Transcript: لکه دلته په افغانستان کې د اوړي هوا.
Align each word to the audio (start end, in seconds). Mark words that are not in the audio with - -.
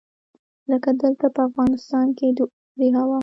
لکه 0.71 0.89
دلته 1.01 1.25
په 1.35 1.41
افغانستان 1.49 2.07
کې 2.17 2.27
د 2.37 2.39
اوړي 2.43 2.89
هوا. 2.97 3.19